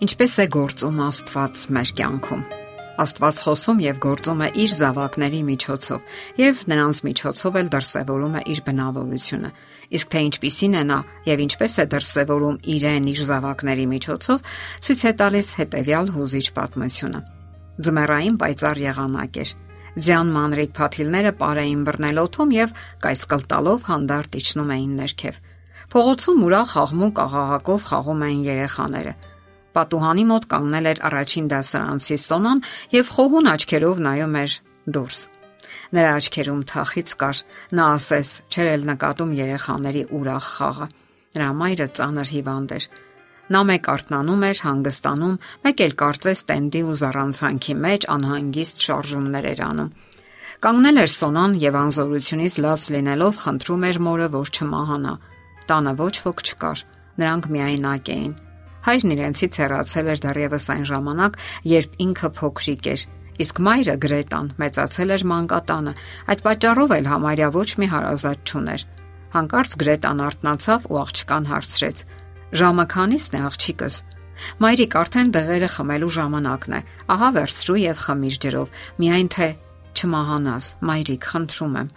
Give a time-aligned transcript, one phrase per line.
[0.00, 2.42] Ինչպես է գործում Աստված մեր կյանքում։
[3.02, 8.62] Աստված խոսում եւ գործում է իր զավակների միջոցով եւ նրանց միջոցով էլ դրսեւորում է իր
[8.68, 9.50] բնավորությունը։
[9.98, 14.38] Իսկ թե ինչպիսին է նա եւ ինչպես է դրսեւորում իրեն իր զավակների միջոցով,
[14.88, 17.20] ցույց է տալիս հետեւյալ հուզիչ պատմությունը։
[17.84, 19.52] Ձմեռային պայծառ եղանակ էր։
[20.00, 22.72] Ձյան մանրիկ փաթիլները պարեին բռնելոթում եւ
[23.04, 25.44] կայսկլտալով հանդարտ իջնում էին ներքև։
[25.90, 29.14] Փողոցում ուրախ աղմուկ աղաղակով խաղում էին երեխաները։
[29.76, 32.62] Պատուհանի մոտ կանգնել էր առաջին դասարանցի Սոնան
[32.94, 34.56] եւ խոհուն աչքերով նայում էր
[34.96, 35.20] դուրս։
[35.90, 37.38] Նրա աչքերում թախից կար։
[37.78, 40.86] Նա ասես չեր էլ նկատում երեխաների ուրախ խաղը։
[41.30, 42.84] Նրա մայրը ծանր հիվանդ էր։
[43.50, 49.62] Նա մեկ արթնանում էր, հանգստանում, մեկ էլ կարծես տենդի ու զառանցանքի մեջ անհանգիստ շարժումներ էր
[49.66, 49.90] անում։
[50.60, 55.14] Կանգնել էր Սոնան եւ անզորությունից լաց լինելով խնդրում էր մորը, որ չմահանա։
[55.70, 56.84] Տանը ոչ ոք չկար։
[57.20, 58.32] Նրանք միայնակ էին։
[58.86, 61.38] Հայրն իրենցից հեռացել էր դեռևս այն ժամանակ,
[61.70, 63.02] երբ ինքը փոքրիկ էր,
[63.40, 65.92] իսկ մայրը Գրետան մեծացել էր մանկատանը։
[66.30, 68.86] Այդ պատճառով էլ համարյա ոչ մի հարազատ չուներ։
[69.30, 71.98] Հանկարծ Գրետան արթնացավ ու աղջկան հարցրեց.
[72.50, 73.96] «Ժամը քանի՞սն է աղջիկս»։
[74.60, 76.80] Մայրիկ արդեն դեղերը խմելու ժամանակն է։
[77.14, 78.68] Ահա վերցրու եւ խմիր ջրով,
[79.00, 79.48] միայն թե
[80.00, 81.90] չմահանաս, մայրիկ, խնդրում եմ։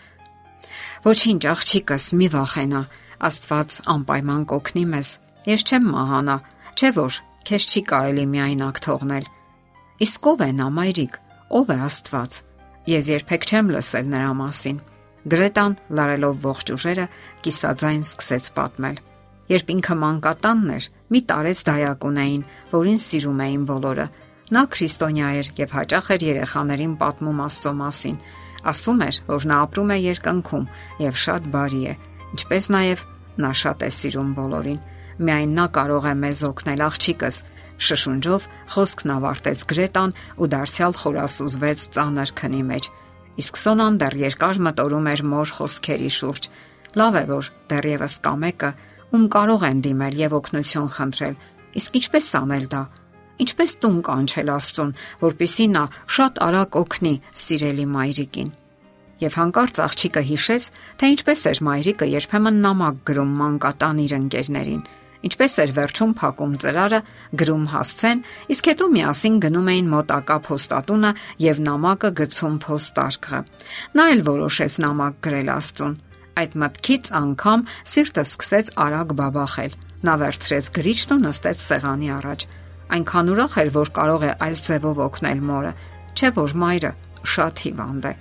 [1.03, 2.81] Ոչինչ, աղջիկս, մի վախենա։
[3.23, 5.09] Աստված անպայման կօգնի մեզ։
[5.47, 6.35] Ես չեմ մահանա,
[6.73, 9.25] Չէ որ քեզ չի կարելի միայնակ թողնել։
[10.01, 11.17] Իսկ ով է նա, մայրիկ,
[11.59, 12.37] ով է Աստված։
[12.89, 14.79] Ես երբեք չեմ լսել նրա մասին։
[15.33, 17.05] Գրետան լարելով ողջ ուժերը
[17.45, 18.97] կիսաձայն սկսեց պատմել։
[19.53, 24.07] Երբ ինքը մանկատանն էր, մի տարեց դայակ ունեին, որին սիրում էին բոլորը։
[24.53, 28.17] Նա քրիստոնյա էր եւ հաճախ էր երեխաներին պատմում Աստծո մասին։
[28.73, 30.67] Ասում էր, որ նա ապրում է երկնքում
[31.03, 31.93] եւ շատ բարի է,
[32.33, 33.05] ինչպես նաեւ
[33.43, 34.81] նա շատ է սիրում բոլորին
[35.21, 37.37] Միայն նա կարող է մեզ օգնել աղջիկս։
[37.83, 42.89] Շշունջով խոսքն ավարտեց Գրետան ու դարձյալ խորասուզվեց ծանր քնի մեջ։
[43.43, 46.49] Իսկ Սոնան դեռ երկար մտորում էր մոր խոսքերի շուրջ։
[47.01, 48.71] Լավ է որ դեռևս կա մեկը,
[49.13, 51.37] ում կարող են դիմել եւ օգնություն խնդրել։
[51.81, 52.83] Իսկ ինչպես անել դա։
[53.43, 54.91] Ինչպես տուն կանչել Աստծուն,
[55.23, 55.83] որpիսի նա
[56.15, 57.13] շատ արագ օգնի
[57.43, 58.51] սիրելի մայրիկին։
[59.23, 60.63] Եվ հանկարծ աղջիկը հիշեց,
[60.99, 64.83] թե ինչպես էր մայրիկը երբեմն նամակ գրում մանկատան իր ընկերներին
[65.23, 66.99] ինչպես էր վերջում փակում ծրարը,
[67.39, 68.23] գրում հասցեն,
[68.53, 71.11] իսկ հետո միասին գնում էին մոտակա փոստատունը
[71.43, 73.39] եւ նամակը գցում փոստարկղը։
[73.95, 75.95] Նա էլ որոշեց նամակ գրել Աստծուն։
[76.33, 77.63] Այդ մտքից անգամ
[77.93, 82.45] սիրտը սկսեց արագ բաբախել։ Նա վերցրեց գրիչն ու նստեց սեղանի առաջ։
[82.93, 85.71] Այնքան ուրախ էր, որ կարող է այս ձևով օգնել մորը,
[86.17, 86.91] չէ՞ որ մայրը
[87.33, 88.13] շատ հիվանդ է։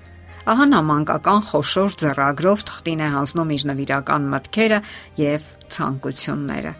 [0.52, 4.80] Ահա նա մանկական խոշոր ձեռագրով թղթին է հանձնում իր նվիրական մտքերը
[5.22, 6.72] եւ ցանկությունները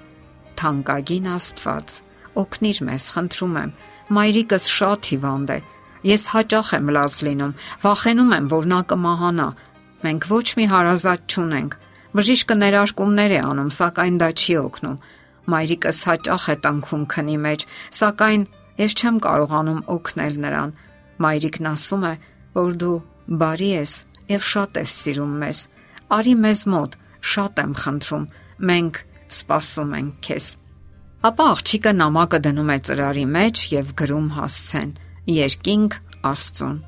[0.61, 1.97] թանկագին Աստված,
[2.43, 3.73] օգնիր մեզ, խնդրում եմ։
[4.13, 5.59] Մայրիկս շատ հիվանդ է։
[6.03, 7.53] Ես հաճախ եմ լաց լինում,
[7.83, 9.49] վախենում եմ, որ նա կմահանա։
[10.03, 11.77] Մենք ոչ մի հարազատ չունենք։
[12.13, 14.97] Բժիշկը ներարկումներ է անում, սակայն դա չի օգնում։
[15.53, 17.65] Մայրիկս հաճախ է տանքում քնի մեջ,
[18.03, 18.43] սակայն
[18.83, 20.75] ես չեմ կարողանում օգնել նրան։
[21.23, 22.15] Մայրիկն ասում է,
[22.59, 22.99] որ դու
[23.43, 23.93] բարի ես
[24.33, 25.63] եւ շատ ես սիրում մեզ։
[26.13, 26.97] Արի մեզ մոտ,
[27.33, 28.25] շատ եմ խնդրում։
[28.73, 29.01] Մենք
[29.33, 30.47] սպասում ենք քեզ։
[31.23, 34.89] Ապա աղջիկը նամակը դնում է ծրարի մեջ եւ գրում հասցեն.
[35.33, 35.99] Երկինք
[36.33, 36.79] Աստծուն։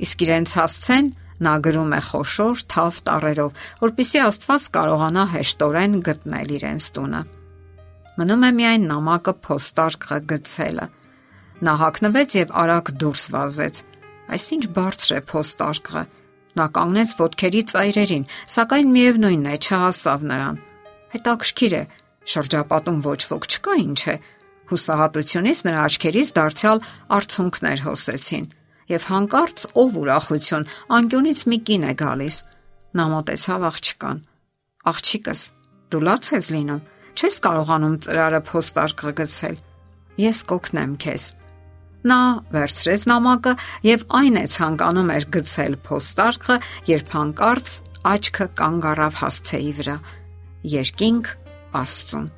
[0.00, 1.10] Իսկ իրենց հասցեն
[1.44, 7.20] նա գրում է խոշոր թավ տառերով, որpիսի Աստված կարողանա հեշտորեն գտնել իրենց տունը։
[8.20, 10.86] Մնում է միայն նամակը փոստարկղը գցելը։
[11.60, 13.82] Նա հակնվեց եւ արագ դուրս վազեց։
[14.36, 16.04] Այսինչ բարձր է փոստարկղը։
[16.60, 18.26] Նա կանգնեց ոդքերի ծայրերին,
[18.56, 20.60] սակայն միևնույնն է չհասավ նրան։
[21.10, 21.82] Հետաքրքիր է,
[22.30, 24.14] շրջապատում ոչ ոք չկա ինչ է։
[24.70, 26.82] Հուսահատությունից նրա աչքերից դարձյալ
[27.16, 28.44] արցունքներ հոսեցին,
[28.90, 30.68] եւ հանկարծ ով ուրախություն,
[30.98, 32.36] անկյունից մի կին է գալիս։
[32.94, 34.22] Նա մոտեցավ աղջկան։
[34.90, 35.42] Աղջիկս,
[35.90, 36.86] դու լաց ես լինում,
[37.18, 39.60] չես կարողանում ծրարը փոստարկղ գցել։
[40.20, 41.24] Ես կօգնեմ քեզ։
[42.00, 42.20] Նա
[42.54, 43.52] վերցրեց նամակը
[43.84, 46.56] եւ այն է ցանկանում էր գցել փոստարկղը,
[46.88, 47.74] երբ հանկարծ
[48.10, 49.96] աչքը կանգ առավ հասցեի վրա
[50.66, 51.32] երկինք
[51.80, 52.28] Աստծուն։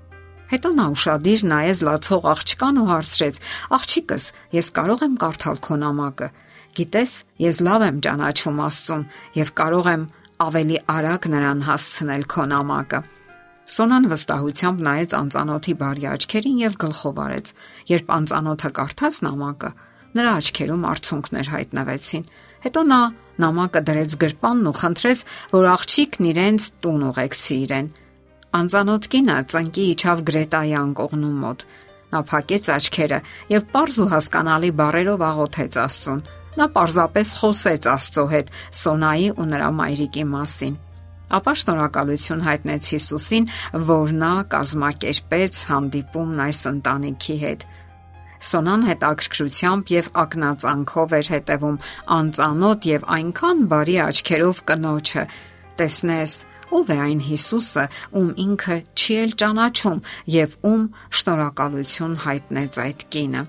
[0.52, 3.38] Հետո նա ուրشادիր նայեց լացող աղջկան ու հարցրեց.
[3.72, 6.28] Աղջիկս, ես կարող եմ կարդալ քո նամակը։
[6.76, 9.06] Գիտես, ես լավ եմ ճանաչում Աստծուն
[9.38, 10.04] եւ կարող եմ
[10.42, 13.00] ավելի արագ նրան հասցնել քո նամակը։
[13.72, 17.52] Սոնան վստահությամբ նայեց անծանոթի բարի աչքերին եւ գլխով արեց։
[17.92, 19.70] Երբ անծանոթը կարդաց նամակը,
[20.12, 22.24] նրա աչքերում արցունքներ հայտնվեցին։
[22.66, 23.00] Հետո նա
[23.42, 25.24] նամակը դրեց գրպանն ու խնդրեց,
[25.56, 27.88] որ աղջիկն իրենց տուն ուղեկցի իրեն։
[28.52, 31.62] Անծանոթ կինը ծնկի իջավ Գրետայի անկողնու մոտ։
[32.12, 33.18] Նա փակեց աչքերը
[33.52, 36.20] եւ པարզ ու հասկանալի բառերով աղոթեց Աստծուն։
[36.60, 38.50] Նա պարզապես խոսեց Աստծո հետ
[38.82, 40.74] Սոնայի ու նրա մայրիկի մասին։
[41.32, 43.48] Ապա շնորհակալություն հայտնեց Հիսուսին,
[43.88, 47.66] որ նա կազմակերպեց հանդիպումն այս ընտանիքի հետ։
[48.52, 51.82] Սոնան հետաքրքրությամբ եւ ակնածանքով էր հետևում
[52.20, 55.24] անծանոթ եւ այնքան բարի աչքերով կնոջը։
[55.80, 56.34] Տեսնես,
[56.72, 57.88] ով է այն Հիսուսը,
[58.18, 60.04] ում ինքը չի էլ ճանաչում
[60.34, 60.86] եւ ում
[61.20, 63.42] շնորհակալություն հայտնեց այդ կինը։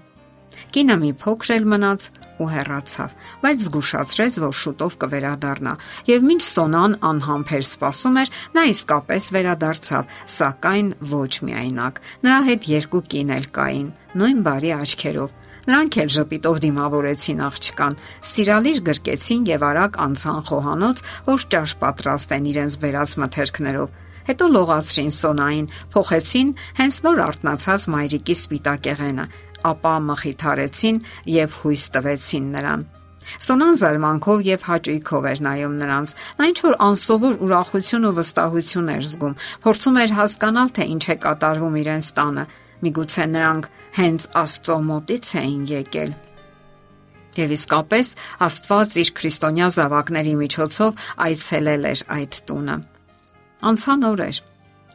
[0.74, 2.06] Կինը մի փոքր էլ մնաց
[2.42, 5.74] ու հեռացավ, բայց զգուշացրեց, որ շուտով կվերադառնա,
[6.10, 13.04] եւ մինչ Սոնան անհամբեր սպասում էր, նա իսկապես վերադարձավ, սակայն ոչ միայնակ։ Նրա հետ երկու
[13.14, 17.94] կին էլ կային, նույն բարի աչքերով Նրանք էլ ժպիտով դիմավորեցին աղջկան,
[18.30, 23.94] սիրալիր գրկեցին եւ արագ անցան խոհանոց, որ ճաշ պատրաստեն իրենց բերած մթերքներով։
[24.24, 26.50] Հետո լողացրին սոնային, փոխեցին
[26.80, 29.26] հենց նոր արտնացած մայրիկի սպիտակեղենը,
[29.72, 31.00] ապա մխիթարեցին
[31.32, 32.86] եւ հույս տվեցին նրան։
[33.44, 39.06] Սոնան զարմանքով եւ հաճույքով էր նայում նրանց։ Նա ինչ որ անսովոր ուրախություն ու վստահություն էր
[39.14, 42.44] զգում, փորձում էր հասկանալ, թե ինչ է կատարվում իրենց տանը։
[42.84, 46.14] Միգուցե նրանք հենց Աստծո մոտից էին եկել։
[47.34, 48.10] Եվ իսկապես
[48.46, 52.76] Աստված իր քրիստոնյա զավակների միջոցով այցելել էր այդ տունը։
[53.70, 54.42] Անցան օրեր։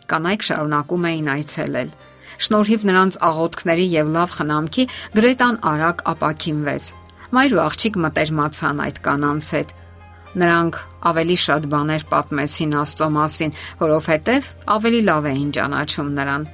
[0.09, 1.91] Կանայք շարունակում էին այցելել։
[2.39, 4.85] Շնորհիվ նրանց աղոթքների եւ լավ խնամքի
[5.19, 6.93] Գրետան արագ ապակինվեց։
[7.35, 9.75] Մայր ու աղջիկ մտերմացան այդ կանանց հետ։
[10.39, 16.49] Նրանք ավելի շատ բաներ պատմեցին Աստծո մասին, որովհետև ավելի լավ էին ճանաչում նրան։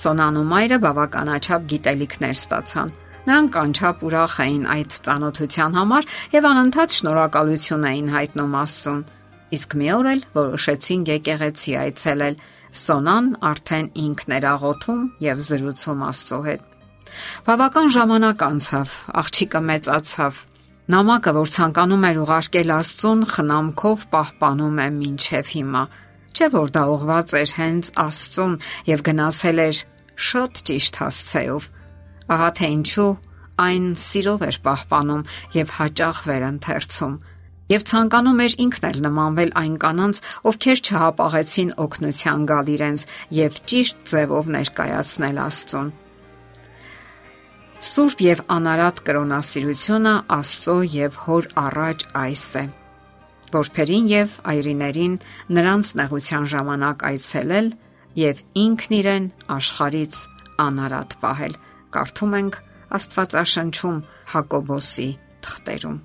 [0.00, 2.92] Սոնան ու մայրը բավականաչափ գիտելիքներ ստացան։
[3.28, 9.02] Նրանք անչափ ուրախ էին այդ ծանոթության համար եւ անընդհատ շնորհակալություն էին հայտնում Աստծուն։
[9.58, 12.38] Իսկ մի օր էլ որոշեցին եկեղեցի այցելել։
[12.78, 16.64] Սոնան արդեն ինքն էր աղոթում եւ զրուցում Աստծո հետ։
[17.48, 20.42] Բավական ժամանակ անցավ, աղջիկը մեծացավ։
[20.88, 25.82] Նամակը, որ ցանկանում էր ուղարկել Աստծուն, խնամքով պահպանում է մինչև հիմա։
[26.38, 28.52] Չէ որ դա ուղված էր հենց Աստծուն
[28.86, 29.78] եւ գնացել էր
[30.28, 31.66] շատ ճիշտ հասցեով։
[32.34, 33.06] Ահա թե ինչու
[33.64, 35.24] այն սիրով էր պահպանում
[35.58, 37.18] եւ հաճախ վերընթերցում
[37.74, 43.06] եւ ցանկանում էր ինքն էլ նմանվել այն կանանց, ովքեր չհապաղեցին օգնության գալ իրենց
[43.42, 45.94] եւ ճիշտ ձևով ներկայացնել Աստծուն։
[47.92, 52.68] Սուրբ եւ անարատ կրոնասիրությունը Աստծո եւ Հոր առաջ այս է
[53.54, 55.14] որբերին եւ այրիներին
[55.58, 57.68] նրանց նեղության ժամանակ այցելել
[58.22, 59.26] եւ ինքն իրեն
[59.58, 60.20] աշխարից
[60.64, 61.54] անարատ պահել։
[61.94, 62.58] Կարդում ենք
[62.98, 63.98] Աստվածաշնչում
[64.32, 65.08] Հակոբոսի
[65.44, 65.98] թղթերում։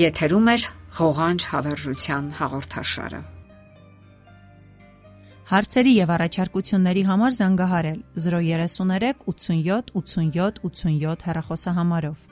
[0.00, 0.56] Եթերում է
[1.00, 3.20] ղողանջ հավերժության հաղորդաշարը։
[5.50, 12.29] Հարցերի եւ առաջարկությունների համար զանգահարել 033 87 87 87 հեռախոսահամարով։